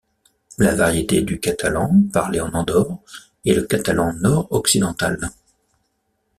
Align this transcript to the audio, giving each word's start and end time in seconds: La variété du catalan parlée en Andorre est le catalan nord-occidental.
La 0.57 0.73
variété 0.73 1.21
du 1.21 1.39
catalan 1.39 2.05
parlée 2.11 2.41
en 2.41 2.51
Andorre 2.55 2.99
est 3.45 3.53
le 3.53 3.61
catalan 3.67 4.13
nord-occidental. 4.13 5.29